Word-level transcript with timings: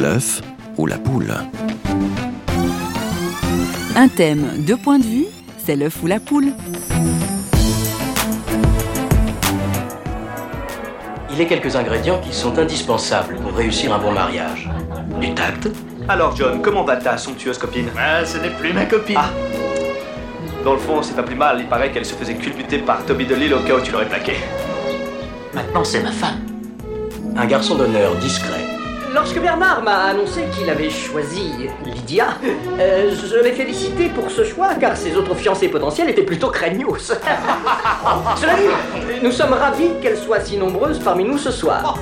L'œuf 0.00 0.40
ou 0.78 0.86
la 0.86 0.96
poule 0.96 1.34
Un 3.94 4.08
thème, 4.08 4.46
deux 4.60 4.78
points 4.78 4.98
de 4.98 5.04
vue, 5.04 5.26
c'est 5.58 5.76
l'œuf 5.76 6.02
ou 6.02 6.06
la 6.06 6.18
poule. 6.18 6.54
Il 11.30 11.38
y 11.38 11.42
a 11.42 11.44
quelques 11.44 11.76
ingrédients 11.76 12.18
qui 12.18 12.32
sont 12.32 12.58
indispensables 12.58 13.36
pour 13.42 13.52
réussir 13.52 13.92
un 13.92 13.98
bon 13.98 14.12
mariage. 14.12 14.70
Du 15.20 15.34
tact, 15.34 15.68
Alors 16.08 16.34
John, 16.34 16.62
comment 16.62 16.84
va 16.84 16.96
ta 16.96 17.18
somptueuse 17.18 17.58
copine? 17.58 17.90
Ah, 17.98 18.24
ce 18.24 18.38
n'est 18.38 18.56
plus 18.56 18.72
ma 18.72 18.86
copine. 18.86 19.18
Ah. 19.18 19.28
Dans 20.64 20.72
le 20.72 20.78
fond, 20.78 21.02
c'est 21.02 21.14
pas 21.14 21.24
plus 21.24 21.36
mal, 21.36 21.58
il 21.60 21.66
paraît 21.66 21.90
qu'elle 21.90 22.06
se 22.06 22.14
faisait 22.14 22.36
culbuter 22.36 22.78
par 22.78 23.04
Toby 23.04 23.26
DeLille 23.26 23.52
au 23.52 23.60
cas 23.60 23.74
où 23.74 23.82
tu 23.82 23.92
l'aurais 23.92 24.08
plaqué. 24.08 24.32
Maintenant, 25.52 25.84
c'est 25.84 26.02
ma 26.02 26.12
femme. 26.12 26.40
Un 27.36 27.44
garçon 27.44 27.74
d'honneur 27.74 28.16
discret. 28.16 28.69
Lorsque 29.12 29.40
Bernard 29.40 29.82
m'a 29.82 30.04
annoncé 30.04 30.44
qu'il 30.54 30.70
avait 30.70 30.88
choisi 30.88 31.52
Lydia, 31.84 32.28
euh, 32.78 33.10
je 33.10 33.42
l'ai 33.42 33.52
félicité 33.52 34.08
pour 34.08 34.30
ce 34.30 34.44
choix 34.44 34.74
car 34.76 34.96
ses 34.96 35.16
autres 35.16 35.34
fiancés 35.34 35.68
potentiels 35.68 36.08
étaient 36.10 36.22
plutôt 36.22 36.48
craignos. 36.48 36.98
Cela 38.36 38.54
dit, 38.54 39.20
nous 39.20 39.32
sommes 39.32 39.52
ravis 39.52 39.90
qu'elle 40.00 40.16
soit 40.16 40.40
si 40.40 40.56
nombreuse 40.56 41.00
parmi 41.00 41.24
nous 41.24 41.38
ce 41.38 41.50
soir. 41.50 41.98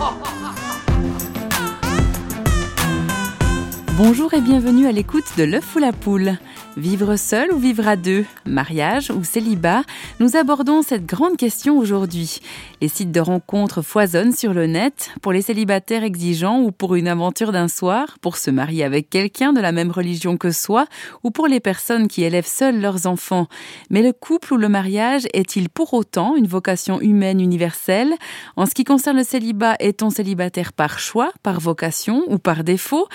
Bonjour 3.96 4.34
et 4.34 4.40
bienvenue 4.42 4.86
à 4.86 4.92
l'écoute 4.92 5.24
de 5.38 5.45
l'œuf 5.45 5.76
ou 5.76 5.78
la 5.78 5.92
poule. 5.92 6.34
Vivre 6.78 7.16
seul 7.16 7.52
ou 7.52 7.59
vivre 7.59 7.88
à 7.88 7.96
deux 7.96 8.24
Mariage 8.46 9.10
ou 9.10 9.24
célibat 9.24 9.82
Nous 10.20 10.37
abordons 10.37 10.82
cette 10.82 11.06
grande 11.06 11.37
question 11.37 11.77
aujourd'hui. 11.77 12.38
Les 12.80 12.87
sites 12.87 13.10
de 13.10 13.18
rencontres 13.18 13.82
foisonnent 13.82 14.32
sur 14.32 14.54
le 14.54 14.68
net 14.68 15.10
pour 15.20 15.32
les 15.32 15.42
célibataires 15.42 16.04
exigeants 16.04 16.60
ou 16.60 16.70
pour 16.70 16.95
une 16.95 17.09
aventure 17.09 17.51
d'un 17.51 17.66
soir, 17.66 18.18
pour 18.21 18.37
se 18.37 18.52
marier 18.52 18.84
avec 18.84 19.10
quelqu'un 19.10 19.52
de 19.52 19.60
la 19.60 19.73
même 19.73 19.90
religion 19.90 20.37
que 20.37 20.52
soi 20.52 20.87
ou 21.24 21.32
pour 21.32 21.49
les 21.49 21.59
personnes 21.59 22.06
qui 22.06 22.23
élèvent 22.23 22.46
seules 22.46 22.80
leurs 22.80 23.09
enfants. 23.09 23.49
Mais 23.90 24.01
le 24.02 24.12
couple 24.12 24.54
ou 24.54 24.56
le 24.56 24.68
mariage 24.68 25.26
est-il 25.34 25.71
pour 25.71 25.95
autant 25.95 26.37
une 26.37 26.46
vocation 26.46 27.01
humaine 27.01 27.40
universelle? 27.40 28.15
En 28.54 28.66
ce 28.66 28.74
qui 28.74 28.84
concerne 28.84 29.16
le 29.16 29.24
célibat, 29.24 29.74
est-on 29.80 30.10
célibataire 30.10 30.73
par 30.73 31.01
choix, 31.01 31.32
par 31.43 31.59
vocation 31.59 32.23
ou 32.29 32.38
par 32.38 32.62
défaut? 32.62 33.09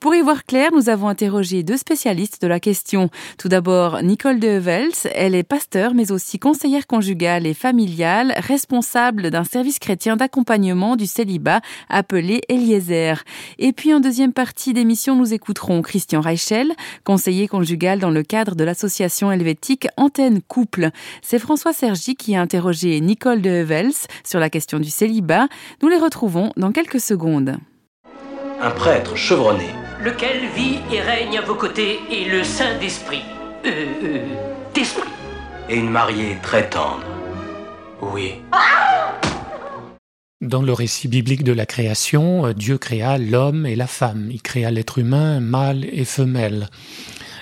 Pour 0.00 0.14
y 0.14 0.22
voir 0.22 0.46
clair, 0.46 0.70
nous 0.72 0.88
avons 0.88 1.08
interrogé 1.08 1.62
deux 1.62 1.76
spécialistes 1.76 2.40
de 2.40 2.46
la 2.46 2.60
question. 2.60 3.09
Tout 3.38 3.48
d'abord, 3.48 4.02
Nicole 4.02 4.40
de 4.40 4.48
Hevels, 4.48 5.10
elle 5.14 5.34
est 5.34 5.42
pasteur 5.42 5.94
mais 5.94 6.12
aussi 6.12 6.38
conseillère 6.38 6.86
conjugale 6.86 7.46
et 7.46 7.54
familiale, 7.54 8.34
responsable 8.36 9.30
d'un 9.30 9.44
service 9.44 9.78
chrétien 9.78 10.16
d'accompagnement 10.16 10.96
du 10.96 11.06
célibat 11.06 11.60
appelé 11.88 12.40
Eliezer. 12.48 13.22
Et 13.58 13.72
puis 13.72 13.94
en 13.94 14.00
deuxième 14.00 14.32
partie 14.32 14.72
d'émission, 14.72 15.16
nous 15.16 15.32
écouterons 15.32 15.82
Christian 15.82 16.20
Reichel, 16.20 16.72
conseiller 17.04 17.48
conjugal 17.48 17.98
dans 17.98 18.10
le 18.10 18.22
cadre 18.22 18.54
de 18.54 18.64
l'association 18.64 19.32
helvétique 19.32 19.88
Antenne 19.96 20.40
Couple. 20.42 20.90
C'est 21.22 21.38
François 21.38 21.72
Sergi 21.72 22.14
qui 22.14 22.34
a 22.34 22.40
interrogé 22.40 23.00
Nicole 23.00 23.42
de 23.42 23.50
Hevels 23.50 23.92
sur 24.24 24.40
la 24.40 24.50
question 24.50 24.78
du 24.78 24.90
célibat. 24.90 25.48
Nous 25.82 25.88
les 25.88 25.98
retrouvons 25.98 26.52
dans 26.56 26.72
quelques 26.72 27.00
secondes. 27.00 27.56
Un 28.60 28.70
prêtre 28.70 29.16
chevronné. 29.16 29.79
Lequel 30.02 30.48
vit 30.56 30.78
et 30.92 31.00
règne 31.00 31.38
à 31.38 31.42
vos 31.42 31.54
côtés 31.54 32.00
est 32.10 32.28
le 32.28 32.42
Saint 32.42 32.78
d'Esprit. 32.78 33.22
Euh, 33.66 33.84
euh, 34.02 34.24
d'Esprit. 34.74 35.10
Et 35.68 35.76
une 35.76 35.90
mariée 35.90 36.38
très 36.42 36.68
tendre. 36.68 37.04
Oui. 38.00 38.34
Dans 40.40 40.62
le 40.62 40.72
récit 40.72 41.08
biblique 41.08 41.44
de 41.44 41.52
la 41.52 41.66
création, 41.66 42.46
euh, 42.46 42.54
Dieu 42.54 42.78
créa 42.78 43.18
l'homme 43.18 43.66
et 43.66 43.76
la 43.76 43.86
femme. 43.86 44.28
Il 44.30 44.40
créa 44.40 44.70
l'être 44.70 44.98
humain, 44.98 45.40
mâle 45.40 45.84
et 45.92 46.06
femelle. 46.06 46.70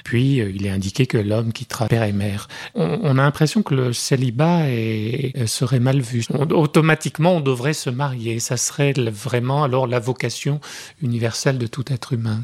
Puis, 0.09 0.41
euh, 0.41 0.51
il 0.55 0.65
est 0.65 0.71
indiqué 0.71 1.05
que 1.05 1.19
l'homme 1.19 1.53
quittera 1.53 1.87
père 1.87 2.03
et 2.03 2.15
mère. 2.15 2.49
On, 2.75 3.19
a 3.19 3.23
l'impression 3.23 3.61
que 3.61 3.75
le 3.75 3.93
célibat 3.93 4.61
euh, 4.63 5.47
serait 5.47 5.81
mal 5.81 6.01
vu. 6.01 6.25
Automatiquement, 6.51 7.33
on 7.33 7.41
devrait 7.41 7.75
se 7.75 7.91
marier. 7.91 8.41
Ça 8.41 8.57
serait 8.57 8.95
vraiment 8.95 9.65
alors 9.65 9.87
la 9.87 9.99
vocation 9.99 10.63
universelle 11.03 11.59
de 11.59 11.67
tout 11.67 11.85
être 11.93 12.15
humain. 12.15 12.41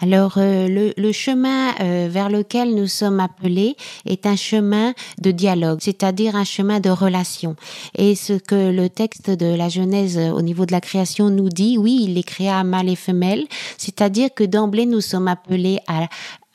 Alors, 0.00 0.34
euh, 0.36 0.92
le, 0.96 1.12
chemin 1.12 1.72
vers 2.06 2.28
lequel 2.28 2.76
nous 2.76 2.86
sommes 2.86 3.18
appelés 3.18 3.74
est 4.04 4.24
un 4.24 4.36
chemin 4.36 4.94
de 5.20 5.32
dialogue, 5.32 5.78
c'est-à-dire 5.80 6.36
un 6.36 6.44
chemin 6.44 6.78
de 6.78 6.90
relation. 6.90 7.56
Et 7.98 8.14
ce 8.14 8.34
que 8.34 8.70
le 8.70 8.88
texte 8.88 9.30
de 9.30 9.56
la 9.56 9.68
Genèse 9.68 10.18
au 10.18 10.42
niveau 10.42 10.66
de 10.66 10.72
la 10.72 10.80
création 10.80 11.30
nous 11.30 11.48
dit, 11.48 11.78
oui, 11.78 11.98
il 12.02 12.14
les 12.14 12.22
créa 12.22 12.62
mâle 12.62 12.90
et 12.90 12.94
femelle, 12.94 13.46
c'est-à-dire 13.76 14.28
que 14.32 14.44
d'emblée 14.44 14.86
nous 14.86 15.00
sommes 15.00 15.26
appelés 15.26 15.80
à 15.88 16.06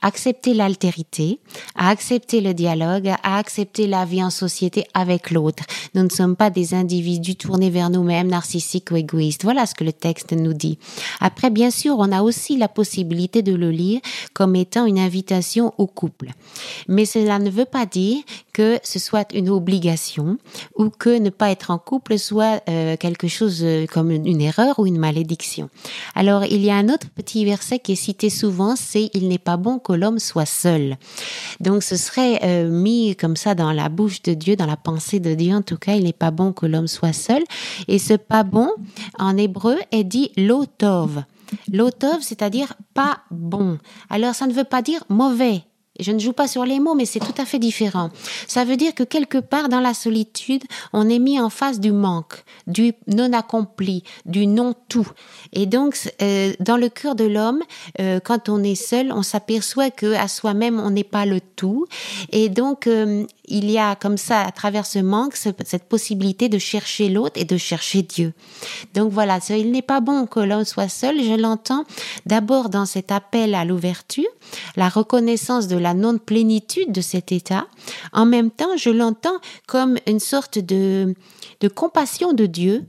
accepter 0.01 0.53
l'altérité, 0.53 1.39
à 1.75 1.89
accepter 1.89 2.41
le 2.41 2.53
dialogue, 2.53 3.09
à 3.23 3.38
accepter 3.38 3.88
la 3.88 4.06
vie 4.06 4.23
en 4.23 4.29
société 4.29 4.85
avec 4.94 5.31
l'autre. 5.31 5.63
Nous 5.94 6.03
ne 6.03 6.09
sommes 6.09 6.35
pas 6.35 6.50
des 6.50 6.73
individus 6.73 7.35
tournés 7.35 7.69
vers 7.69 7.89
nous-mêmes, 7.89 8.28
narcissiques 8.28 8.91
ou 8.91 8.95
égoïstes. 8.95 9.44
Voilà 9.44 9.66
ce 9.66 9.75
que 9.75 9.84
le 9.84 9.94
texte 9.94 10.34
nous 10.34 10.53
dit. 10.53 10.78
Après, 11.19 11.50
bien 11.50 11.72
sûr, 11.72 11.95
on 11.97 12.12
a 12.12 12.22
aussi 12.22 12.57
la 12.57 12.67
possibilité 12.67 13.41
de 13.41 13.53
le 13.53 13.72
lire 13.72 14.01
comme 14.34 14.56
étant 14.56 14.85
une 14.85 15.00
invitation 15.00 15.73
au 15.78 15.88
couple. 15.88 16.29
Mais 16.88 17.06
cela 17.06 17.39
ne 17.39 17.50
veut 17.50 17.66
pas 17.66 17.85
dire 17.85 18.18
que 18.53 18.79
ce 18.83 19.00
soit 19.00 19.33
une 19.33 19.50
obligation 19.50 20.38
ou 20.75 20.89
que 20.89 21.18
ne 21.18 21.29
pas 21.29 21.51
être 21.51 21.72
en 21.72 21.78
couple 21.78 22.18
soit 22.18 22.62
euh, 22.69 22.97
quelque 22.97 23.28
chose 23.28 23.62
euh, 23.63 23.85
comme 23.88 24.12
une, 24.12 24.41
erreur 24.41 24.79
ou 24.79 24.88
une 24.88 24.97
malédiction. 24.97 25.69
Alors, 26.16 26.44
il 26.45 26.63
y 26.63 26.69
a 26.69 26.75
un 26.75 26.89
autre 26.89 27.07
petit 27.16 27.45
verset 27.45 27.79
qui 27.79 27.94
est 27.94 27.95
cité 27.95 28.29
souvent, 28.29 28.75
c'est 28.75 29.09
il 29.13 29.28
n'est 29.28 29.38
pas 29.38 29.57
bon 29.57 29.79
l'homme 29.96 30.19
soit 30.19 30.46
seul. 30.46 30.97
Donc, 31.59 31.84
ce 31.84 31.96
serait 31.96 32.40
euh, 32.44 32.69
mis 32.69 33.16
comme 33.16 33.35
ça 33.35 33.56
dans 33.56 33.72
la 33.72 33.90
bouche 33.90 34.22
de 34.22 34.34
Dieu, 34.34 34.56
dans 34.56 34.66
la 34.66 34.78
pensée 34.78 35.19
de 35.19 35.34
Dieu. 35.34 35.53
En 35.53 35.62
tout 35.62 35.78
cas, 35.78 35.94
il 35.94 36.03
n'est 36.03 36.13
pas 36.13 36.31
bon 36.31 36.53
que 36.53 36.66
l'homme 36.66 36.88
soit 36.88 37.13
seul. 37.13 37.44
Et 37.88 38.00
ce 38.00 38.13
pas 38.13 38.44
bon, 38.44 38.69
en 39.19 39.38
hébreu, 39.38 39.78
est 39.91 40.03
dit 40.03 40.31
lotov. 40.38 41.24
Lotov, 41.72 42.22
c'est-à-dire 42.22 42.74
pas 42.94 43.19
bon. 43.30 43.78
Alors, 44.09 44.35
ça 44.35 44.47
ne 44.47 44.53
veut 44.53 44.63
pas 44.63 44.81
dire 44.81 45.03
mauvais. 45.09 45.63
Je 46.01 46.12
ne 46.12 46.19
joue 46.19 46.34
pas 46.34 46.47
sur 46.47 46.66
les 46.66 46.79
mots, 46.79 46.95
mais 46.95 47.06
c'est 47.06 47.19
tout 47.19 47.34
à 47.38 47.45
fait 47.45 47.59
différent. 47.59 48.09
Ça 48.47 48.66
veut 48.66 48.78
dire 48.78 48.94
que 48.94 49.03
quelque 49.03 49.38
part 49.38 49.69
dans 49.69 49.79
la 49.79 49.94
solitude, 49.94 50.63
on 50.94 51.07
est 51.09 51.19
mis 51.19 51.39
en 51.39 51.50
face 51.50 51.79
du 51.79 51.91
manque, 51.91 52.44
du 52.67 52.94
non 53.07 53.31
accompli, 53.34 54.03
du 54.25 54.47
non 54.47 54.73
tout. 54.89 55.07
Et 55.53 55.66
donc, 55.66 55.97
euh, 56.22 56.53
dans 56.59 56.78
le 56.78 56.89
cœur 56.89 57.16
de 57.16 57.25
l'homme, 57.25 57.62
euh, 58.00 58.19
quand 58.19 58.50
on 58.50 58.63
est 58.63 58.75
seul, 58.75 59.12
on 59.12 59.23
s'aperçoit 59.23 59.91
que 59.91 60.13
à 60.13 60.28
soi-même, 60.28 60.79
on 60.79 60.89
n'est 60.89 61.03
pas 61.03 61.25
le 61.25 61.39
tout. 61.41 61.85
Et 62.31 62.50
donc, 62.50 62.88
euh, 62.88 63.25
il 63.51 63.69
y 63.69 63.78
a 63.78 63.95
comme 63.95 64.17
ça, 64.17 64.41
à 64.41 64.51
travers 64.51 64.85
ce 64.85 65.00
manque, 65.00 65.35
ce- 65.35 65.50
cette 65.66 65.84
possibilité 65.89 66.50
de 66.50 66.57
chercher 66.57 67.09
l'autre 67.09 67.39
et 67.39 67.45
de 67.45 67.57
chercher 67.57 68.01
Dieu. 68.01 68.34
Donc 68.94 69.12
voilà, 69.12 69.39
il 69.50 69.72
n'est 69.72 69.81
pas 69.81 70.00
bon 70.00 70.25
que 70.25 70.39
l'homme 70.39 70.66
soit 70.66 70.89
seul. 70.89 71.22
Je 71.22 71.34
l'entends 71.39 71.84
d'abord 72.25 72.69
dans 72.69 72.85
cet 72.85 73.12
appel 73.12 73.53
à 73.56 73.66
l'ouverture, 73.66 74.29
la 74.75 74.89
reconnaissance 74.89 75.67
de 75.67 75.78
la 75.78 75.94
non-plénitude 75.94 76.91
de 76.91 77.01
cet 77.01 77.31
état. 77.31 77.67
En 78.13 78.25
même 78.25 78.51
temps, 78.51 78.75
je 78.78 78.89
l'entends 78.89 79.38
comme 79.68 79.97
une 80.07 80.19
sorte 80.19 80.57
de, 80.59 81.13
de 81.59 81.68
compassion 81.68 82.33
de 82.33 82.45
Dieu 82.45 82.85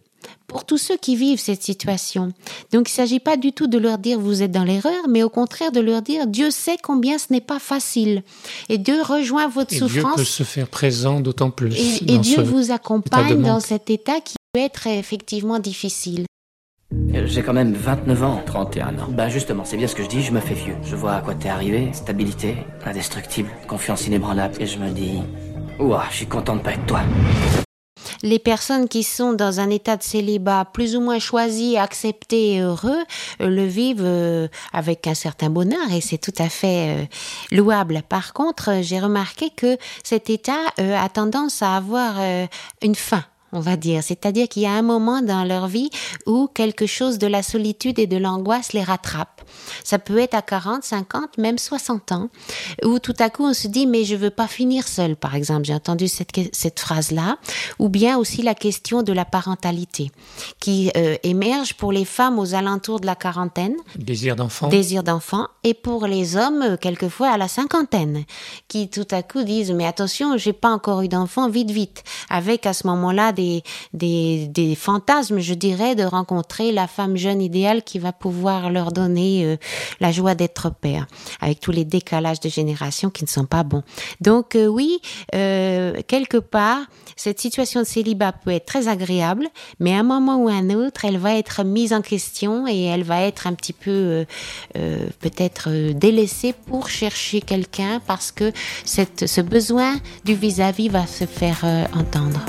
pour 0.52 0.64
tous 0.64 0.78
ceux 0.78 0.96
qui 0.96 1.16
vivent 1.16 1.40
cette 1.40 1.62
situation. 1.62 2.26
Donc 2.72 2.88
il 2.88 2.92
ne 2.92 2.96
s'agit 2.96 3.20
pas 3.20 3.36
du 3.36 3.52
tout 3.52 3.66
de 3.66 3.78
leur 3.78 3.98
dire 3.98 4.20
vous 4.20 4.42
êtes 4.42 4.52
dans 4.52 4.64
l'erreur, 4.64 5.08
mais 5.08 5.22
au 5.22 5.30
contraire 5.30 5.72
de 5.72 5.80
leur 5.80 6.02
dire 6.02 6.26
Dieu 6.26 6.50
sait 6.50 6.76
combien 6.82 7.18
ce 7.18 7.26
n'est 7.30 7.40
pas 7.40 7.58
facile. 7.58 8.22
Et 8.68 8.78
Dieu 8.78 9.00
rejoint 9.02 9.48
votre 9.48 9.72
Et 9.72 9.78
Dieu 9.78 9.88
souffrance 9.88 10.16
peut 10.16 10.24
se 10.24 10.42
faire 10.42 10.68
présent 10.68 11.20
d'autant 11.20 11.50
plus. 11.50 11.74
et, 11.76 12.12
et 12.14 12.18
Dieu 12.18 12.42
vous 12.42 12.70
accompagne 12.70 13.42
dans 13.42 13.60
cet 13.60 13.90
état 13.90 14.20
qui 14.20 14.36
peut 14.52 14.60
être 14.60 14.86
effectivement 14.86 15.58
difficile. 15.58 16.26
Euh, 17.14 17.26
J'ai 17.26 17.42
quand 17.42 17.54
même 17.54 17.72
29 17.72 18.22
ans. 18.22 18.42
31 18.44 18.88
ans. 18.98 19.08
Bah 19.10 19.30
justement, 19.30 19.64
c'est 19.64 19.78
bien 19.78 19.86
ce 19.86 19.94
que 19.94 20.02
je 20.02 20.08
dis, 20.08 20.22
je 20.22 20.32
me 20.32 20.40
fais 20.40 20.54
vieux. 20.54 20.76
Je 20.84 20.94
vois 20.94 21.14
à 21.14 21.20
quoi 21.22 21.34
t'es 21.34 21.48
arrivé, 21.48 21.88
stabilité, 21.94 22.56
indestructible, 22.84 23.48
confiance 23.66 24.06
inébranlable, 24.06 24.54
et 24.60 24.66
je 24.66 24.78
me 24.78 24.90
dis... 24.90 25.20
Ouah, 25.80 26.04
je 26.10 26.16
suis 26.16 26.26
content 26.26 26.56
de 26.56 26.60
pas 26.60 26.72
être 26.72 26.84
toi. 26.86 27.00
Les 28.22 28.38
personnes 28.38 28.88
qui 28.88 29.02
sont 29.02 29.32
dans 29.32 29.58
un 29.58 29.68
état 29.68 29.96
de 29.96 30.02
célibat 30.02 30.64
plus 30.72 30.94
ou 30.94 31.00
moins 31.00 31.18
choisi, 31.18 31.76
accepté 31.76 32.54
et 32.54 32.60
heureux 32.60 33.02
euh, 33.40 33.48
le 33.48 33.64
vivent 33.66 34.04
euh, 34.04 34.48
avec 34.72 35.06
un 35.06 35.14
certain 35.14 35.50
bonheur 35.50 35.92
et 35.92 36.00
c'est 36.00 36.18
tout 36.18 36.34
à 36.38 36.48
fait 36.48 36.96
euh, 36.96 37.04
louable. 37.50 38.02
Par 38.08 38.32
contre, 38.32 38.78
j'ai 38.82 39.00
remarqué 39.00 39.50
que 39.50 39.76
cet 40.04 40.30
état 40.30 40.52
a 40.78 41.08
tendance 41.08 41.62
à 41.62 41.76
avoir 41.76 42.16
une 42.82 42.94
fin. 42.94 43.24
On 43.52 43.60
va 43.60 43.76
dire, 43.76 44.02
c'est-à-dire 44.02 44.48
qu'il 44.48 44.62
y 44.62 44.66
a 44.66 44.72
un 44.72 44.82
moment 44.82 45.20
dans 45.20 45.44
leur 45.44 45.66
vie 45.66 45.90
où 46.26 46.48
quelque 46.48 46.86
chose 46.86 47.18
de 47.18 47.26
la 47.26 47.42
solitude 47.42 47.98
et 47.98 48.06
de 48.06 48.16
l'angoisse 48.16 48.72
les 48.72 48.82
rattrape. 48.82 49.41
Ça 49.84 49.98
peut 49.98 50.18
être 50.18 50.34
à 50.34 50.42
40, 50.42 50.84
50, 50.84 51.38
même 51.38 51.58
60 51.58 52.12
ans, 52.12 52.28
où 52.84 52.98
tout 52.98 53.14
à 53.18 53.30
coup 53.30 53.44
on 53.44 53.54
se 53.54 53.68
dit 53.68 53.86
mais 53.86 54.04
je 54.04 54.16
veux 54.16 54.30
pas 54.30 54.48
finir 54.48 54.86
seul, 54.88 55.16
par 55.16 55.34
exemple. 55.34 55.64
J'ai 55.64 55.74
entendu 55.74 56.08
cette, 56.08 56.30
cette 56.52 56.80
phrase-là. 56.80 57.38
Ou 57.78 57.88
bien 57.88 58.18
aussi 58.18 58.42
la 58.42 58.54
question 58.54 59.02
de 59.02 59.12
la 59.12 59.24
parentalité 59.24 60.10
qui 60.60 60.90
euh, 60.96 61.16
émerge 61.22 61.74
pour 61.74 61.92
les 61.92 62.04
femmes 62.04 62.38
aux 62.38 62.54
alentours 62.54 63.00
de 63.00 63.06
la 63.06 63.14
quarantaine. 63.14 63.74
Désir 63.96 64.36
d'enfant. 64.36 64.68
Désir 64.68 65.02
d'enfant. 65.02 65.48
Et 65.64 65.74
pour 65.74 66.06
les 66.06 66.36
hommes, 66.36 66.62
euh, 66.62 66.76
quelquefois 66.76 67.30
à 67.30 67.38
la 67.38 67.48
cinquantaine, 67.48 68.24
qui 68.68 68.88
tout 68.88 69.06
à 69.10 69.22
coup 69.22 69.42
disent 69.42 69.72
mais 69.72 69.86
attention, 69.86 70.36
j'ai 70.36 70.52
pas 70.52 70.70
encore 70.70 71.02
eu 71.02 71.08
d'enfant, 71.08 71.48
vite, 71.48 71.70
vite. 71.70 72.02
Avec 72.30 72.66
à 72.66 72.72
ce 72.72 72.86
moment-là 72.86 73.32
des, 73.32 73.62
des, 73.92 74.46
des 74.48 74.74
fantasmes, 74.74 75.38
je 75.38 75.54
dirais, 75.54 75.94
de 75.94 76.04
rencontrer 76.04 76.72
la 76.72 76.86
femme 76.86 77.16
jeune 77.16 77.40
idéale 77.40 77.82
qui 77.82 77.98
va 77.98 78.12
pouvoir 78.12 78.70
leur 78.70 78.92
donner 78.92 79.31
euh, 79.44 79.56
la 80.00 80.12
joie 80.12 80.34
d'être 80.34 80.70
père, 80.70 81.06
avec 81.40 81.60
tous 81.60 81.72
les 81.72 81.84
décalages 81.84 82.40
de 82.40 82.48
génération 82.48 83.10
qui 83.10 83.24
ne 83.24 83.28
sont 83.28 83.44
pas 83.44 83.62
bons. 83.62 83.82
Donc 84.20 84.54
euh, 84.54 84.66
oui, 84.66 85.00
euh, 85.34 86.00
quelque 86.06 86.38
part, 86.38 86.80
cette 87.16 87.40
situation 87.40 87.80
de 87.80 87.86
célibat 87.86 88.32
peut 88.32 88.50
être 88.50 88.66
très 88.66 88.88
agréable, 88.88 89.48
mais 89.80 89.94
à 89.94 90.00
un 90.00 90.02
moment 90.02 90.36
ou 90.36 90.48
à 90.48 90.52
un 90.52 90.70
autre, 90.70 91.04
elle 91.04 91.18
va 91.18 91.36
être 91.36 91.64
mise 91.64 91.92
en 91.92 92.02
question 92.02 92.66
et 92.66 92.82
elle 92.84 93.04
va 93.04 93.22
être 93.22 93.46
un 93.46 93.54
petit 93.54 93.72
peu 93.72 94.24
peut-être 94.72 95.92
délaissée 95.92 96.52
pour 96.52 96.88
chercher 96.88 97.40
quelqu'un 97.40 98.00
parce 98.06 98.32
que 98.32 98.52
cette, 98.84 99.26
ce 99.26 99.40
besoin 99.40 99.96
du 100.24 100.34
vis-à-vis 100.34 100.88
-vis 100.88 100.92
va 100.92 101.06
se 101.06 101.26
faire 101.26 101.64
entendre. 101.94 102.40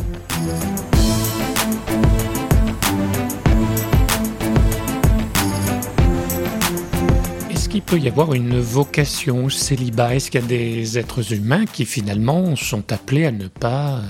Qu'il 7.74 7.82
peut 7.82 7.98
y 7.98 8.08
avoir 8.08 8.36
une 8.36 8.60
vocation 8.60 9.46
au 9.46 9.50
célibat? 9.50 10.14
Est-ce 10.14 10.30
qu'il 10.30 10.42
y 10.42 10.44
a 10.44 10.48
des 10.48 11.00
êtres 11.00 11.34
humains 11.34 11.66
qui 11.66 11.86
finalement 11.86 12.56
sont 12.56 12.92
appelés 12.92 13.26
à 13.26 13.32
ne 13.32 13.48
pas 13.48 13.96
euh, 13.96 14.02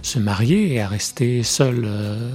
se 0.00 0.18
marier 0.18 0.72
et 0.72 0.80
à 0.80 0.88
rester 0.88 1.42
seuls 1.42 1.84
euh, 1.84 2.30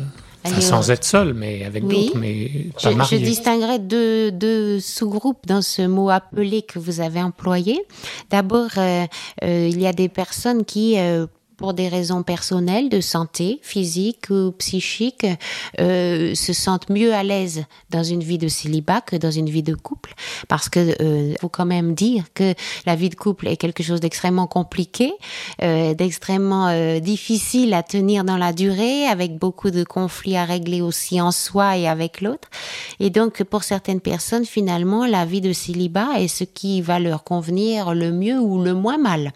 sans 0.60 0.92
être 0.92 1.04
seuls, 1.04 1.34
mais 1.34 1.66
avec 1.66 1.88
d'autres, 1.88 2.16
mais 2.16 2.68
pas 2.84 2.92
je, 2.92 2.96
mariés? 2.96 3.18
Je 3.18 3.24
distinguerais 3.24 3.80
deux, 3.80 4.32
deux 4.32 4.80
sous-groupes 4.80 5.48
dans 5.48 5.64
ce 5.64 5.82
mot 5.82 6.12
appelé 6.12 6.62
que 6.62 6.78
vous 6.78 7.02
avez 7.02 7.24
employé. 7.24 7.82
D'abord, 8.30 8.70
euh, 8.78 9.08
il 9.42 9.82
y 9.82 9.88
a 9.88 9.94
des 9.94 10.08
personnes 10.08 10.66
qui 10.66 10.98
pour 11.60 11.74
des 11.74 11.90
raisons 11.90 12.24
personnelles 12.24 12.88
de 12.88 13.02
santé, 13.02 13.60
physique 13.62 14.30
ou 14.30 14.52
psychique, 14.54 15.28
euh, 15.80 16.34
se 16.34 16.54
sentent 16.54 16.90
mieux 16.90 17.14
à 17.14 17.22
l'aise 17.22 17.66
dans 17.90 18.02
une 18.02 18.24
vie 18.24 18.38
de 18.38 18.48
célibat 18.48 19.02
que 19.02 19.18
dans 19.18 19.30
une 19.30 19.50
vie 19.50 19.62
de 19.62 19.76
couple, 19.76 20.14
parce 20.48 20.70
que 20.70 20.96
euh, 21.02 21.34
faut 21.42 21.50
quand 21.50 21.66
même 21.66 21.94
dire 21.94 22.24
que 22.34 22.54
la 22.86 22.96
vie 22.96 23.10
de 23.10 23.16
couple 23.16 23.50
est 23.50 23.58
quelque 23.58 23.84
chose 23.84 24.00
d'extrêmement 24.00 24.48
compliqué, 24.48 25.12
euh, 25.62 25.94
d'extrêmement 25.94 26.70
euh, 26.70 27.00
difficile 27.00 27.74
à 27.74 27.84
tenir 27.84 28.24
dans 28.24 28.38
la 28.38 28.54
durée, 28.54 29.06
avec 29.06 29.38
beaucoup 29.38 29.70
de 29.70 29.84
conflits 29.84 30.38
à 30.38 30.46
régler 30.46 30.80
aussi 30.82 31.20
en 31.20 31.32
soi 31.32 31.78
et 31.78 31.90
avec 31.90 32.22
l'autre. 32.22 32.50
Et 33.02 33.10
donc 33.10 33.44
pour 33.44 33.64
certaines 33.64 34.00
personnes, 34.00 34.46
finalement, 34.46 35.06
la 35.06 35.26
vie 35.26 35.42
de 35.42 35.52
célibat 35.52 36.20
est 36.20 36.30
ce 36.30 36.46
qui 36.46 36.82
va 36.82 37.00
leur 37.00 37.26
convenir 37.26 37.94
le 37.94 38.14
mieux 38.14 38.40
ou 38.40 38.64
le 38.64 38.74
moins 38.74 38.98
mal. 38.98 39.34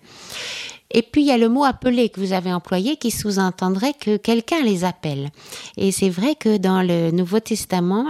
Et 0.94 1.02
puis 1.02 1.22
il 1.22 1.28
y 1.28 1.32
a 1.32 1.38
le 1.38 1.50
mot 1.50 1.64
appelé 1.64 2.10
que 2.10 2.20
vous 2.20 2.34
avez 2.34 2.54
employé 2.54 2.98
qui 2.98 3.12
sous-entendrait 3.12 3.94
que 4.00 4.18
quelqu'un 4.18 4.62
les 4.64 4.84
appelle. 4.84 5.30
Et 5.76 5.92
c'est 5.92 6.10
vrai 6.10 6.36
que 6.36 6.58
dans 6.58 6.82
le 6.82 7.12
Nouveau 7.12 7.40
Testament, 7.40 8.06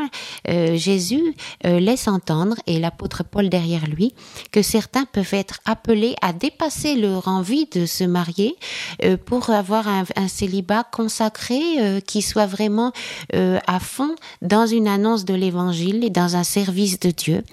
euh, 0.49 0.75
Jésus 0.75 1.35
euh, 1.65 1.79
laisse 1.79 2.07
entendre, 2.07 2.55
et 2.67 2.79
l'apôtre 2.79 3.23
Paul 3.23 3.49
derrière 3.49 3.87
lui, 3.87 4.13
que 4.51 4.61
certains 4.61 5.05
peuvent 5.05 5.33
être 5.33 5.59
appelés 5.65 6.15
à 6.21 6.33
dépasser 6.33 6.95
leur 6.95 7.27
envie 7.27 7.67
de 7.71 7.85
se 7.85 8.03
marier 8.03 8.55
euh, 9.03 9.15
pour 9.17 9.49
avoir 9.49 9.87
un 9.87 10.27
célibat 10.27 10.83
consacré 10.83 11.61
qui 12.05 12.21
soit 12.21 12.45
vraiment 12.45 12.91
à 13.33 13.79
fond 13.79 14.15
dans 14.41 14.65
une 14.65 14.87
annonce 14.87 15.25
de 15.25 15.33
l'évangile 15.33 16.03
et 16.03 16.09
dans 16.09 16.35
un 16.35 16.43
service 16.43 16.99
de 16.99 17.11
Dieu. 17.11 17.43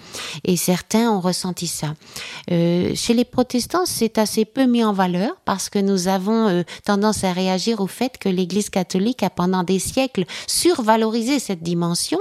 Et 0.43 0.57
certains 0.57 1.11
ont 1.11 1.19
ressenti 1.19 1.67
ça. 1.67 1.93
chez 2.49 3.13
les 3.13 3.25
protestants, 3.25 3.85
c'est 3.85 4.17
assez 4.17 4.45
peu 4.45 4.65
mis 4.65 4.83
en 4.83 4.93
valeur 4.93 5.20
parce 5.45 5.69
que 5.69 5.79
nous 5.79 6.07
avons 6.07 6.47
euh, 6.47 6.63
tendance 6.85 7.23
à 7.23 7.33
réagir 7.33 7.81
au 7.81 7.87
fait 7.87 8.17
que 8.17 8.29
l'Église 8.29 8.69
catholique 8.69 9.23
a 9.23 9.29
pendant 9.29 9.63
des 9.63 9.79
siècles 9.79 10.25
survalorisé 10.47 11.39
cette 11.39 11.63
dimension 11.63 12.19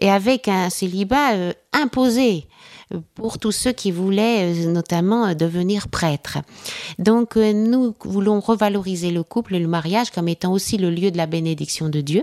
et 0.00 0.10
avec 0.10 0.48
un 0.48 0.70
célibat 0.70 1.34
euh, 1.34 1.52
imposé 1.72 2.46
euh, 2.92 2.98
pour 3.14 3.38
tous 3.38 3.52
ceux 3.52 3.72
qui 3.72 3.90
voulaient 3.90 4.52
notamment 4.66 5.34
devenir 5.34 5.88
prêtres. 5.88 6.38
Donc 6.98 7.36
nous 7.36 7.94
voulons 8.04 8.40
revaloriser 8.40 9.10
le 9.10 9.22
couple 9.22 9.56
et 9.56 9.60
le 9.60 9.68
mariage 9.68 10.10
comme 10.10 10.28
étant 10.28 10.52
aussi 10.52 10.78
le 10.78 10.90
lieu 10.90 11.10
de 11.10 11.16
la 11.16 11.26
bénédiction 11.26 11.88
de 11.88 12.00
Dieu, 12.00 12.22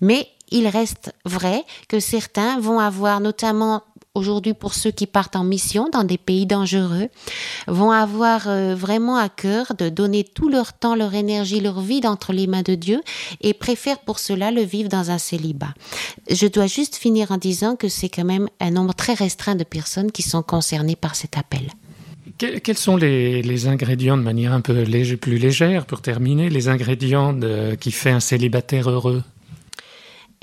mais 0.00 0.28
il 0.50 0.66
reste 0.66 1.12
vrai 1.24 1.64
que 1.88 2.00
certains 2.00 2.58
vont 2.58 2.80
avoir 2.80 3.20
notamment 3.20 3.82
aujourd'hui 4.20 4.54
pour 4.54 4.74
ceux 4.74 4.90
qui 4.90 5.06
partent 5.06 5.34
en 5.34 5.44
mission 5.44 5.88
dans 5.92 6.04
des 6.04 6.18
pays 6.18 6.46
dangereux, 6.46 7.08
vont 7.66 7.90
avoir 7.90 8.46
euh, 8.46 8.74
vraiment 8.74 9.16
à 9.16 9.28
cœur 9.28 9.74
de 9.76 9.88
donner 9.88 10.22
tout 10.22 10.48
leur 10.48 10.72
temps, 10.72 10.94
leur 10.94 11.14
énergie, 11.14 11.60
leur 11.60 11.80
vie 11.80 12.02
entre 12.04 12.32
les 12.32 12.46
mains 12.46 12.62
de 12.62 12.74
Dieu 12.74 13.00
et 13.40 13.54
préfèrent 13.54 14.00
pour 14.00 14.18
cela 14.18 14.50
le 14.50 14.62
vivre 14.62 14.88
dans 14.88 15.10
un 15.10 15.18
célibat. 15.18 15.74
Je 16.30 16.46
dois 16.46 16.66
juste 16.66 16.96
finir 16.96 17.32
en 17.32 17.38
disant 17.38 17.74
que 17.74 17.88
c'est 17.88 18.08
quand 18.08 18.24
même 18.24 18.48
un 18.60 18.70
nombre 18.70 18.94
très 18.94 19.14
restreint 19.14 19.56
de 19.56 19.64
personnes 19.64 20.12
qui 20.12 20.22
sont 20.22 20.42
concernées 20.42 20.96
par 20.96 21.16
cet 21.16 21.36
appel. 21.36 21.70
Quels 22.38 22.78
sont 22.78 22.96
les, 22.96 23.66
ingrédients 23.66 24.16
de 24.16 24.22
manière 24.22 24.54
un 24.54 24.62
peu 24.62 24.84
plus 25.20 25.36
légère, 25.36 25.84
pour 25.84 26.00
terminer, 26.00 26.48
les 26.48 26.68
ingrédients 26.68 27.38
qui 27.78 27.92
fait 27.92 28.10
un 28.10 28.20
célibataire 28.20 28.88
heureux? 28.88 29.22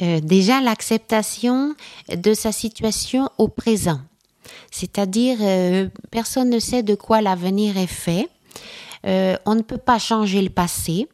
Euh, 0.01 0.19
déjà 0.19 0.61
l'acceptation 0.61 1.75
de 2.09 2.33
sa 2.33 2.51
situation 2.51 3.29
au 3.37 3.47
présent. 3.47 3.99
C'est-à-dire, 4.71 5.37
euh, 5.41 5.89
personne 6.11 6.49
ne 6.49 6.59
sait 6.59 6.83
de 6.83 6.95
quoi 6.95 7.21
l'avenir 7.21 7.77
est 7.77 7.87
fait. 7.87 8.29
Euh, 9.05 9.37
on 9.45 9.55
ne 9.55 9.61
peut 9.61 9.77
pas 9.77 9.99
changer 9.99 10.41
le 10.41 10.49
passé. 10.49 11.07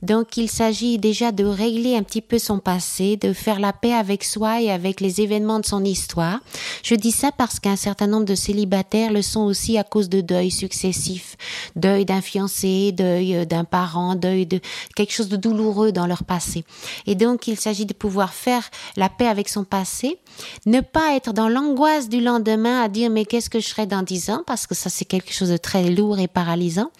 Donc 0.00 0.36
il 0.36 0.48
s'agit 0.48 0.98
déjà 0.98 1.32
de 1.32 1.44
régler 1.44 1.96
un 1.96 2.04
petit 2.04 2.22
peu 2.22 2.38
son 2.38 2.60
passé, 2.60 3.16
de 3.16 3.32
faire 3.32 3.58
la 3.58 3.72
paix 3.72 3.92
avec 3.92 4.22
soi 4.22 4.62
et 4.62 4.70
avec 4.70 5.00
les 5.00 5.20
événements 5.20 5.58
de 5.58 5.66
son 5.66 5.84
histoire. 5.84 6.38
Je 6.84 6.94
dis 6.94 7.10
ça 7.10 7.32
parce 7.32 7.58
qu'un 7.58 7.74
certain 7.74 8.06
nombre 8.06 8.24
de 8.24 8.36
célibataires 8.36 9.12
le 9.12 9.22
sont 9.22 9.40
aussi 9.40 9.76
à 9.76 9.82
cause 9.82 10.08
de 10.08 10.20
deuils 10.20 10.52
successifs, 10.52 11.36
deuil 11.74 12.04
d'un 12.04 12.20
fiancé, 12.20 12.92
deuil 12.92 13.34
euh, 13.34 13.44
d'un 13.44 13.64
parent, 13.64 14.14
deuil 14.14 14.46
de 14.46 14.60
quelque 14.94 15.12
chose 15.12 15.28
de 15.28 15.36
douloureux 15.36 15.90
dans 15.90 16.06
leur 16.06 16.22
passé. 16.22 16.64
Et 17.06 17.16
donc 17.16 17.48
il 17.48 17.58
s'agit 17.58 17.86
de 17.86 17.92
pouvoir 17.92 18.34
faire 18.34 18.70
la 18.96 19.08
paix 19.08 19.26
avec 19.26 19.48
son 19.48 19.64
passé, 19.64 20.18
ne 20.64 20.80
pas 20.80 21.16
être 21.16 21.32
dans 21.32 21.48
l'angoisse 21.48 22.08
du 22.08 22.20
lendemain 22.20 22.82
à 22.82 22.88
dire 22.88 23.10
mais 23.10 23.24
qu'est-ce 23.24 23.50
que 23.50 23.58
je 23.58 23.66
serai 23.66 23.86
dans 23.86 24.02
dix 24.02 24.30
ans? 24.30 24.44
Parce 24.46 24.68
que 24.68 24.76
ça 24.76 24.90
c'est 24.90 25.04
quelque 25.04 25.32
chose 25.32 25.50
de 25.50 25.56
très 25.56 25.90
lourd 25.90 26.20
et 26.20 26.28
paralysant, 26.28 26.92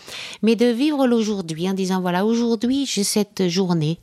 mais 0.43 0.57
de 0.57 0.67
vivre 0.67 1.07
l'aujourd'hui 1.07 1.71
en 1.71 1.75
disant 1.75 2.01
voilà 2.01 2.27
aujourd'hui 2.27 2.88
j'ai 2.89 3.05
cette 3.05 3.49
journée 3.49 3.99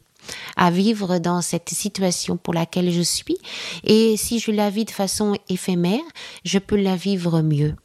à 0.55 0.71
vivre 0.71 1.19
dans 1.19 1.41
cette 1.41 1.69
situation 1.69 2.37
pour 2.37 2.53
laquelle 2.53 2.91
je 2.91 3.01
suis. 3.01 3.37
Et 3.83 4.17
si 4.17 4.39
je 4.39 4.51
la 4.51 4.69
vis 4.69 4.85
de 4.85 4.91
façon 4.91 5.35
éphémère, 5.49 6.01
je 6.43 6.59
peux 6.59 6.75
la 6.75 6.95
vivre 6.95 7.41
mieux. 7.41 7.75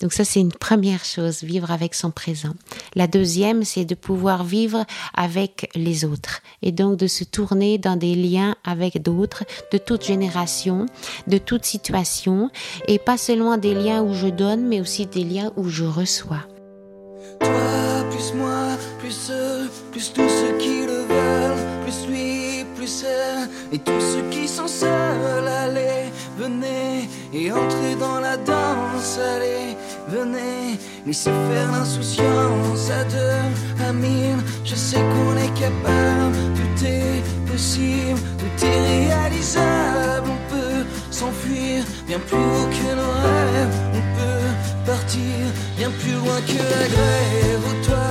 Donc 0.00 0.12
ça, 0.12 0.24
c'est 0.24 0.40
une 0.40 0.52
première 0.52 1.04
chose, 1.04 1.44
vivre 1.44 1.70
avec 1.70 1.94
son 1.94 2.10
présent. 2.10 2.54
La 2.96 3.06
deuxième, 3.06 3.64
c'est 3.64 3.84
de 3.84 3.94
pouvoir 3.94 4.42
vivre 4.42 4.84
avec 5.14 5.70
les 5.76 6.04
autres 6.04 6.40
et 6.60 6.72
donc 6.72 6.96
de 6.96 7.06
se 7.06 7.22
tourner 7.22 7.78
dans 7.78 7.96
des 7.96 8.16
liens 8.16 8.56
avec 8.64 9.00
d'autres 9.00 9.44
de 9.72 9.78
toute 9.78 10.04
génération, 10.04 10.86
de 11.28 11.38
toute 11.38 11.64
situation 11.64 12.50
et 12.88 12.98
pas 12.98 13.16
seulement 13.16 13.58
des 13.58 13.74
liens 13.74 14.02
où 14.02 14.12
je 14.12 14.26
donne, 14.26 14.66
mais 14.66 14.80
aussi 14.80 15.06
des 15.06 15.24
liens 15.24 15.52
où 15.56 15.68
je 15.68 15.84
reçois. 15.84 16.48
Toi, 17.40 18.04
plus 18.10 18.34
moi, 18.34 18.76
plus 18.98 19.30
eux, 19.30 19.59
plus 19.90 20.12
tous 20.12 20.28
ceux 20.28 20.56
qui 20.58 20.86
le 20.86 21.00
veulent, 21.12 21.58
plus 21.82 22.06
lui, 22.08 22.64
plus 22.76 23.04
elle, 23.04 23.48
et 23.72 23.78
tous 23.78 24.00
ceux 24.00 24.22
qui 24.30 24.46
sont 24.46 24.68
seuls, 24.68 25.48
allez, 25.48 26.12
venez, 26.38 27.08
et 27.32 27.50
entrez 27.50 27.96
dans 27.98 28.20
la 28.20 28.36
danse, 28.36 29.18
allez, 29.34 29.76
venez, 30.08 30.78
laissez 31.06 31.30
faire 31.30 31.72
l'insouciance 31.72 32.90
à 32.90 33.04
deux, 33.04 33.84
à 33.88 33.92
mille, 33.92 34.38
je 34.64 34.74
sais 34.74 35.00
qu'on 35.00 35.36
est 35.36 35.54
capable, 35.58 36.36
tout 36.54 36.84
est 36.84 37.22
possible, 37.50 38.20
tout 38.38 38.66
est 38.66 39.08
réalisable, 39.08 40.28
on 40.28 40.54
peut 40.54 40.84
s'enfuir 41.10 41.84
bien 42.06 42.18
plus 42.20 42.36
haut 42.36 42.68
que 42.78 42.94
nos 42.94 43.14
rêves, 43.26 43.74
on 43.94 44.02
peut 44.18 44.30
partir 44.86 45.44
bien 45.76 45.90
plus 46.00 46.12
loin 46.12 46.40
que 46.46 46.58
la 46.58 46.86
grève. 46.94 47.62
Ou 47.68 47.84
toi, 47.84 48.09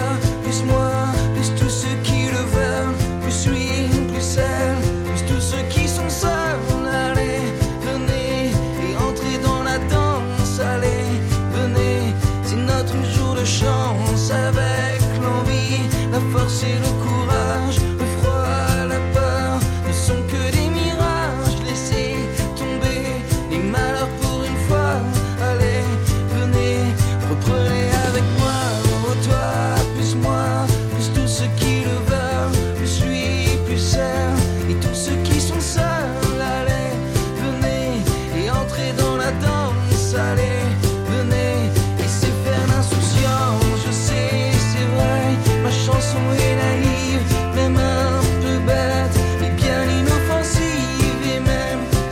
danse, 40.11 40.58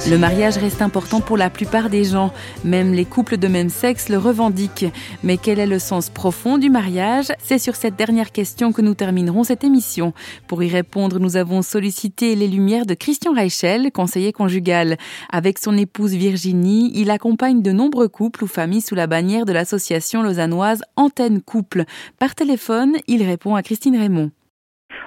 Le 0.09 0.17
mariage 0.17 0.57
reste 0.57 0.81
important 0.81 1.19
pour 1.19 1.35
la 1.35 1.49
plupart 1.49 1.89
des 1.89 2.05
gens, 2.05 2.31
même 2.63 2.93
les 2.93 3.03
couples 3.03 3.35
de 3.35 3.49
même 3.49 3.67
sexe 3.67 4.07
le 4.07 4.17
revendiquent. 4.17 4.85
Mais 5.21 5.35
quel 5.35 5.59
est 5.59 5.67
le 5.67 5.79
sens 5.79 6.09
profond 6.09 6.57
du 6.57 6.69
mariage? 6.69 7.33
C'est 7.43 7.59
sur 7.59 7.75
cette 7.75 7.97
dernière 7.97 8.31
question 8.31 8.71
que 8.71 8.81
nous 8.81 8.93
terminerons 8.93 9.43
cette 9.43 9.65
émission. 9.65 10.13
Pour 10.47 10.63
y 10.63 10.69
répondre, 10.69 11.19
nous 11.19 11.35
avons 11.35 11.61
sollicité 11.61 12.35
les 12.35 12.47
lumières 12.47 12.85
de 12.85 12.93
Christian 12.93 13.33
Reichel, 13.33 13.91
conseiller 13.91 14.31
conjugal. 14.31 14.95
Avec 15.29 15.59
son 15.59 15.75
épouse 15.75 16.13
Virginie, 16.13 16.89
il 16.95 17.11
accompagne 17.11 17.61
de 17.61 17.73
nombreux 17.73 18.07
couples 18.07 18.45
ou 18.45 18.47
familles 18.47 18.79
sous 18.79 18.95
la 18.95 19.07
bannière 19.07 19.43
de 19.43 19.51
l'association 19.51 20.23
lausannoise 20.23 20.83
Antenne 20.95 21.41
Couple. 21.41 21.83
Par 22.17 22.33
téléphone, 22.33 22.95
il 23.07 23.23
répond 23.23 23.55
à 23.55 23.61
Christine 23.61 23.97
Raymond. 23.97 24.31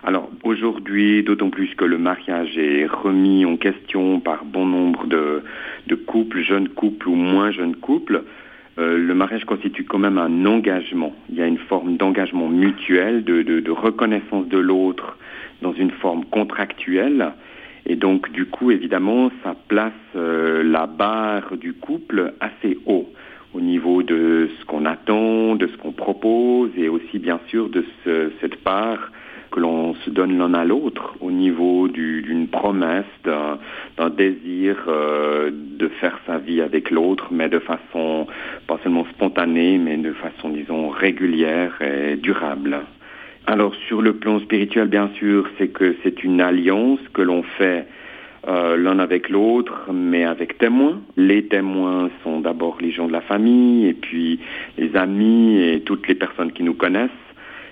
Alors 0.02 0.30
aujourd'hui, 0.44 1.22
d'autant 1.22 1.50
plus 1.50 1.74
que 1.74 1.84
le 1.84 1.98
mariage 1.98 2.56
est 2.56 2.86
remis 2.86 3.44
en 3.44 3.56
question 3.58 4.18
par 4.18 4.44
bon 4.46 4.64
nombre 4.64 5.06
de, 5.06 5.42
de 5.88 5.94
couples, 5.94 6.40
jeunes 6.40 6.70
couples 6.70 7.08
ou 7.08 7.14
moins 7.14 7.50
jeunes 7.50 7.76
couples, 7.76 8.22
euh, 8.78 8.96
le 8.96 9.14
mariage 9.14 9.44
constitue 9.44 9.84
quand 9.84 9.98
même 9.98 10.16
un 10.16 10.46
engagement. 10.46 11.14
Il 11.28 11.36
y 11.36 11.42
a 11.42 11.46
une 11.46 11.58
forme 11.58 11.98
d'engagement 11.98 12.48
mutuel, 12.48 13.24
de, 13.24 13.42
de, 13.42 13.60
de 13.60 13.70
reconnaissance 13.70 14.48
de 14.48 14.58
l'autre 14.58 15.18
dans 15.60 15.74
une 15.74 15.90
forme 15.90 16.24
contractuelle. 16.24 17.32
Et 17.84 17.96
donc 17.96 18.32
du 18.32 18.46
coup, 18.46 18.70
évidemment, 18.70 19.30
ça 19.44 19.54
place 19.68 19.92
euh, 20.16 20.62
la 20.62 20.86
barre 20.86 21.58
du 21.58 21.74
couple 21.74 22.32
assez 22.40 22.78
haut 22.86 23.12
au 23.52 23.60
niveau 23.60 24.02
de 24.02 24.48
ce 24.58 24.64
qu'on 24.64 24.86
attend, 24.86 25.56
de 25.56 25.66
ce 25.66 25.76
qu'on 25.76 25.92
propose 25.92 26.70
et 26.78 26.88
aussi 26.88 27.18
bien 27.18 27.40
sûr 27.48 27.68
de 27.68 27.84
ce, 28.04 28.30
cette 28.40 28.56
part 28.62 29.10
que 29.50 29.60
l'on 29.60 29.94
se 30.04 30.10
donne 30.10 30.38
l'un 30.38 30.54
à 30.54 30.64
l'autre 30.64 31.14
au 31.20 31.30
niveau 31.30 31.88
du- 31.88 32.22
d'une 32.22 32.48
promesse, 32.48 33.04
d'un 33.24 33.58
d'un 33.98 34.10
désir 34.10 34.76
euh, 34.88 35.50
de 35.52 35.88
faire 35.88 36.18
sa 36.26 36.38
vie 36.38 36.60
avec 36.60 36.90
l'autre, 36.90 37.28
mais 37.30 37.48
de 37.48 37.58
façon 37.58 38.26
pas 38.66 38.78
seulement 38.82 39.04
spontanée, 39.14 39.78
mais 39.78 39.96
de 39.96 40.12
façon, 40.12 40.48
disons, 40.50 40.88
régulière 40.88 41.72
et 41.82 42.16
durable. 42.16 42.80
Alors 43.46 43.74
sur 43.88 44.00
le 44.02 44.14
plan 44.14 44.38
spirituel, 44.40 44.88
bien 44.88 45.10
sûr, 45.18 45.48
c'est 45.58 45.68
que 45.68 45.96
c'est 46.02 46.22
une 46.22 46.40
alliance 46.40 47.00
que 47.12 47.22
l'on 47.22 47.42
fait 47.42 47.86
euh, 48.48 48.76
l'un 48.76 48.98
avec 49.00 49.28
l'autre, 49.28 49.88
mais 49.92 50.24
avec 50.24 50.56
témoins. 50.58 51.00
Les 51.16 51.44
témoins 51.44 52.08
sont 52.22 52.40
d'abord 52.40 52.78
les 52.80 52.90
gens 52.90 53.06
de 53.06 53.12
la 53.12 53.20
famille, 53.20 53.86
et 53.86 53.92
puis 53.94 54.38
les 54.78 54.96
amis 54.96 55.60
et 55.60 55.80
toutes 55.80 56.06
les 56.08 56.14
personnes 56.14 56.52
qui 56.52 56.62
nous 56.62 56.74
connaissent 56.74 57.10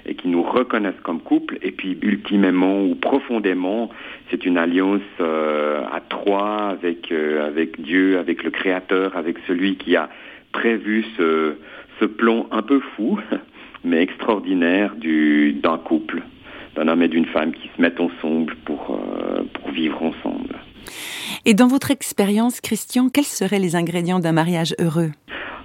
et 0.08 0.14
qui 0.14 0.28
nous 0.28 0.42
reconnaissent 0.42 1.00
comme 1.02 1.20
couple. 1.20 1.58
Et 1.62 1.70
puis 1.70 1.98
ultimement 2.02 2.82
ou 2.82 2.94
profondément, 2.94 3.90
c'est 4.30 4.44
une 4.46 4.56
alliance 4.56 5.02
euh, 5.20 5.82
à 5.92 6.00
trois 6.00 6.70
avec, 6.70 7.12
euh, 7.12 7.46
avec 7.46 7.80
Dieu, 7.80 8.18
avec 8.18 8.42
le 8.42 8.50
Créateur, 8.50 9.16
avec 9.16 9.36
celui 9.46 9.76
qui 9.76 9.96
a 9.96 10.08
prévu 10.52 11.04
ce, 11.16 11.54
ce 12.00 12.06
plan 12.06 12.46
un 12.50 12.62
peu 12.62 12.80
fou, 12.96 13.20
mais 13.84 14.02
extraordinaire 14.02 14.96
du, 14.96 15.52
d'un 15.52 15.78
couple, 15.78 16.22
d'un 16.74 16.88
homme 16.88 17.02
et 17.02 17.08
d'une 17.08 17.26
femme 17.26 17.52
qui 17.52 17.70
se 17.76 17.80
mettent 17.80 18.00
ensemble 18.00 18.56
pour, 18.64 18.98
euh, 18.98 19.42
pour 19.52 19.70
vivre 19.70 20.02
ensemble. 20.02 20.56
Et 21.44 21.52
dans 21.52 21.68
votre 21.68 21.90
expérience, 21.90 22.60
Christian, 22.62 23.10
quels 23.10 23.24
seraient 23.24 23.58
les 23.58 23.76
ingrédients 23.76 24.20
d'un 24.20 24.32
mariage 24.32 24.74
heureux? 24.80 25.10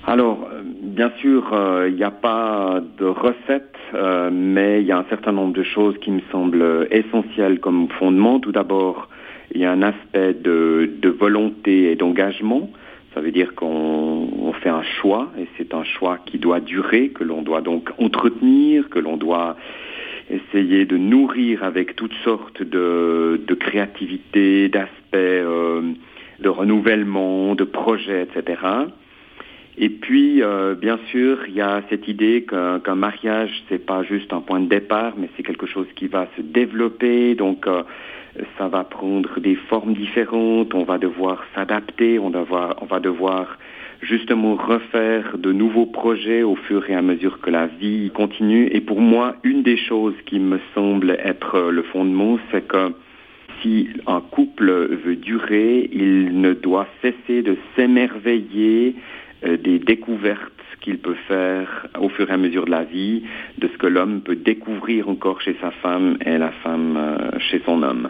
Alors, 0.06 0.50
bien 0.94 1.12
sûr, 1.20 1.54
euh, 1.54 1.88
il 1.90 1.96
n'y 1.96 2.04
a 2.04 2.12
pas 2.12 2.82
de 2.98 3.06
recette, 3.06 3.73
euh, 3.94 4.30
mais 4.32 4.82
il 4.82 4.88
y 4.88 4.92
a 4.92 4.98
un 4.98 5.06
certain 5.10 5.32
nombre 5.32 5.54
de 5.54 5.64
choses 5.64 5.98
qui 6.00 6.12
me 6.12 6.22
semblent 6.32 6.88
essentielles 6.92 7.60
comme 7.60 7.88
fondement. 7.90 8.40
Tout 8.40 8.52
d'abord, 8.52 9.10
il 9.54 9.62
y 9.62 9.66
a 9.66 9.72
un 9.72 9.82
aspect 9.82 10.34
de, 10.34 10.90
de 11.02 11.10
volonté 11.10 11.92
et 11.92 11.96
d'engagement. 11.96 12.70
Ça 13.14 13.22
veut 13.22 13.32
dire 13.32 13.54
qu'on 13.54 14.28
on 14.40 14.54
fait 14.54 14.70
un 14.70 14.82
choix, 14.82 15.32
et 15.38 15.48
c'est 15.58 15.74
un 15.76 15.84
choix 15.84 16.18
qui 16.26 16.40
doit 16.40 16.60
durer, 16.60 17.10
que 17.10 17.24
l'on 17.24 17.44
doit 17.44 17.62
donc 17.62 17.90
entretenir, 18.00 18.90
que 18.90 18.98
l'on 18.98 19.18
doit 19.18 19.56
essayer 20.30 20.86
de 20.86 20.98
nourrir 20.98 21.64
avec 21.64 21.96
toutes 21.96 22.16
sortes 22.24 22.64
de, 22.64 23.40
de 23.46 23.54
créativité, 23.54 24.70
d'aspects, 24.70 25.16
euh, 25.16 25.94
de 26.40 26.50
renouvellement, 26.50 27.54
de 27.54 27.64
projets, 27.64 28.24
etc. 28.24 28.62
Et 29.78 29.90
puis, 29.90 30.44
euh, 30.44 30.76
bien 30.76 31.00
sûr, 31.10 31.40
il 31.48 31.56
y 31.56 31.62
a 31.62 31.82
cette 31.90 32.08
idée 32.08 32.46
qu'un 32.48 32.80
qu'un 32.80 32.96
mariage, 32.96 33.64
c'est 33.70 33.84
pas 33.84 34.04
juste 34.04 34.32
un 34.32 34.42
point 34.42 34.60
de 34.60 34.68
départ, 34.68 35.14
mais 35.18 35.30
c'est 35.36 35.44
quelque 35.44 35.66
chose 35.66 35.88
qui 35.96 36.08
va 36.08 36.28
se 36.38 36.42
développer. 36.42 37.34
Donc, 37.34 37.66
euh, 37.66 37.84
ça 38.58 38.68
va 38.68 38.84
prendre 38.84 39.40
des 39.40 39.56
formes 39.56 39.94
différentes. 39.94 40.74
On 40.76 40.84
va 40.84 40.98
devoir 40.98 41.44
s'adapter. 41.56 42.20
On, 42.20 42.32
on 42.34 42.86
va 42.86 43.00
devoir 43.00 43.58
justement 44.04 44.56
refaire 44.56 45.38
de 45.38 45.52
nouveaux 45.52 45.86
projets 45.86 46.44
au 46.44 46.56
fur 46.56 46.90
et 46.90 46.96
à 46.96 47.02
mesure 47.02 47.40
que 47.40 47.50
la 47.50 47.68
vie 47.68 48.12
continue. 48.14 48.68
Et 48.72 48.82
pour 48.82 49.02
moi, 49.02 49.36
une 49.44 49.64
des 49.64 49.78
choses 49.78 50.16
qui 50.26 50.40
me 50.40 50.60
semble 50.76 51.12
être 51.24 51.72
le 51.72 51.84
fondement, 51.84 52.38
c'est 52.52 52.68
que 52.68 52.92
si 53.62 53.90
un 54.08 54.22
couple 54.22 54.70
veut 55.06 55.16
durer, 55.16 55.90
il 55.92 56.42
ne 56.42 56.54
doit 56.54 56.88
cesser 57.02 57.42
de 57.42 57.58
s'émerveiller 57.76 58.96
des 59.44 59.80
découvertes 59.80 60.52
qu'il 60.84 60.98
peut 60.98 61.16
faire 61.28 61.88
au 62.00 62.10
fur 62.10 62.30
et 62.30 62.34
à 62.34 62.38
mesure 62.38 62.66
de 62.66 62.72
la 62.72 62.84
vie, 62.84 63.24
de 63.58 63.68
ce 63.68 63.78
que 63.78 63.88
l'homme 63.88 64.22
peut 64.22 64.36
découvrir 64.36 65.10
encore 65.10 65.42
chez 65.42 65.56
sa 65.62 65.72
femme 65.72 66.18
et 66.26 66.38
la 66.38 66.52
femme 66.52 66.98
euh, 66.98 67.40
chez 67.40 67.62
son 67.66 67.82
homme. 67.84 68.10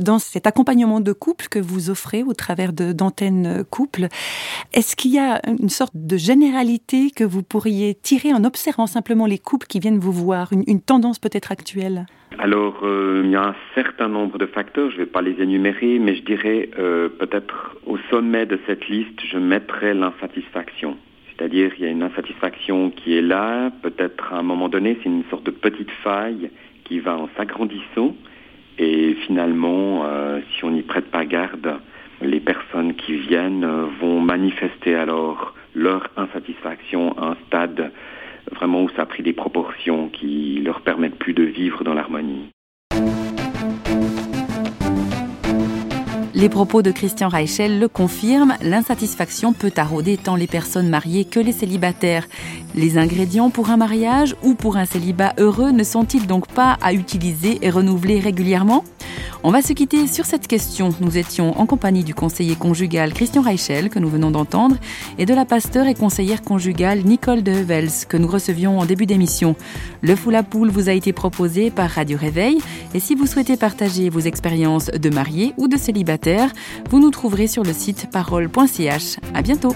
Dans 0.00 0.18
cet 0.18 0.46
accompagnement 0.46 1.00
de 1.00 1.12
couple 1.12 1.46
que 1.50 1.58
vous 1.58 1.90
offrez 1.90 2.22
au 2.22 2.32
travers 2.32 2.72
d'antennes 2.72 3.64
couple, 3.70 4.06
est-ce 4.72 4.96
qu'il 4.96 5.12
y 5.12 5.18
a 5.18 5.40
une 5.46 5.68
sorte 5.68 5.92
de 5.94 6.16
généralité 6.16 7.10
que 7.14 7.24
vous 7.24 7.42
pourriez 7.42 7.94
tirer 7.94 8.32
en 8.32 8.44
observant 8.44 8.86
simplement 8.86 9.26
les 9.26 9.38
couples 9.38 9.66
qui 9.66 9.78
viennent 9.78 9.98
vous 9.98 10.12
voir, 10.12 10.52
une, 10.52 10.64
une 10.66 10.80
tendance 10.80 11.18
peut-être 11.18 11.52
actuelle? 11.52 12.06
Alors, 12.38 12.80
euh, 12.84 13.22
il 13.24 13.30
y 13.30 13.36
a 13.36 13.48
un 13.48 13.54
certain 13.74 14.08
nombre 14.08 14.38
de 14.38 14.46
facteurs, 14.46 14.90
je 14.90 14.96
ne 14.96 15.00
vais 15.00 15.10
pas 15.10 15.20
les 15.20 15.42
énumérer, 15.42 15.98
mais 15.98 16.14
je 16.14 16.22
dirais 16.22 16.70
euh, 16.78 17.10
peut-être 17.10 17.76
au 17.86 17.98
sommet 18.08 18.46
de 18.46 18.58
cette 18.66 18.88
liste, 18.88 19.20
je 19.30 19.36
mettrais 19.36 19.92
l'insatisfaction. 19.92 20.96
C'est-à-dire, 21.28 21.72
il 21.76 21.84
y 21.84 21.86
a 21.86 21.90
une 21.90 22.02
insatisfaction 22.02 22.90
qui 22.90 23.16
est 23.16 23.22
là, 23.22 23.70
peut-être 23.82 24.32
à 24.32 24.38
un 24.38 24.42
moment 24.42 24.70
donné, 24.70 24.98
c'est 25.02 25.08
une 25.08 25.24
sorte 25.28 25.44
de 25.44 25.50
petite 25.50 25.90
faille 26.02 26.50
qui 26.84 27.00
va 27.00 27.16
en 27.18 27.28
s'agrandissant, 27.36 28.14
et 28.80 29.14
finalement, 29.26 30.06
euh, 30.06 30.40
si 30.50 30.64
on 30.64 30.70
n'y 30.70 30.80
prête 30.80 31.10
pas 31.10 31.26
garde, 31.26 31.78
les 32.22 32.40
personnes 32.40 32.94
qui 32.94 33.14
viennent 33.14 33.66
vont 34.00 34.20
manifester 34.20 34.94
alors 34.94 35.54
leur 35.74 36.08
insatisfaction 36.16 37.14
Les 46.40 46.48
propos 46.48 46.80
de 46.80 46.90
Christian 46.90 47.28
Reichel 47.28 47.78
le 47.78 47.86
confirment, 47.86 48.56
l'insatisfaction 48.62 49.52
peut 49.52 49.70
tarauder 49.70 50.16
tant 50.16 50.36
les 50.36 50.46
personnes 50.46 50.88
mariées 50.88 51.26
que 51.26 51.38
les 51.38 51.52
célibataires. 51.52 52.26
Les 52.74 52.96
ingrédients 52.96 53.50
pour 53.50 53.68
un 53.68 53.76
mariage 53.76 54.34
ou 54.42 54.54
pour 54.54 54.78
un 54.78 54.86
célibat 54.86 55.34
heureux 55.36 55.70
ne 55.70 55.84
sont-ils 55.84 56.26
donc 56.26 56.46
pas 56.46 56.78
à 56.80 56.94
utiliser 56.94 57.58
et 57.60 57.68
renouveler 57.68 58.20
régulièrement? 58.20 58.84
On 59.42 59.50
va 59.50 59.62
se 59.62 59.72
quitter 59.72 60.06
sur 60.06 60.26
cette 60.26 60.46
question. 60.46 60.90
Nous 61.00 61.16
étions 61.16 61.58
en 61.58 61.64
compagnie 61.64 62.04
du 62.04 62.14
conseiller 62.14 62.56
conjugal 62.56 63.14
Christian 63.14 63.40
Reichel, 63.40 63.88
que 63.88 63.98
nous 63.98 64.10
venons 64.10 64.30
d'entendre, 64.30 64.76
et 65.18 65.24
de 65.24 65.32
la 65.32 65.46
pasteur 65.46 65.86
et 65.86 65.94
conseillère 65.94 66.42
conjugale 66.42 67.00
Nicole 67.04 67.42
de 67.42 67.60
que 68.06 68.16
nous 68.16 68.28
recevions 68.28 68.78
en 68.78 68.84
début 68.84 69.06
d'émission. 69.06 69.56
Le 70.02 70.14
Fou 70.14 70.30
la 70.30 70.42
Poule 70.42 70.70
vous 70.70 70.88
a 70.88 70.92
été 70.92 71.12
proposé 71.12 71.70
par 71.70 71.88
Radio 71.88 72.18
Réveil, 72.18 72.58
et 72.94 73.00
si 73.00 73.14
vous 73.14 73.26
souhaitez 73.26 73.56
partager 73.56 74.10
vos 74.10 74.20
expériences 74.20 74.86
de 74.86 75.08
mariés 75.10 75.54
ou 75.56 75.68
de 75.68 75.76
célibataires, 75.76 76.52
vous 76.90 77.00
nous 77.00 77.10
trouverez 77.10 77.46
sur 77.46 77.62
le 77.62 77.72
site 77.72 78.08
parole.ch. 78.10 79.16
À 79.34 79.40
bientôt! 79.40 79.74